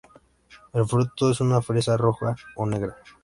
El 0.73 0.87
fruto 0.87 1.29
es 1.29 1.41
una 1.41 1.61
fresa 1.61 1.95
roja 1.95 2.35
o 2.55 2.65
negra. 2.65 2.95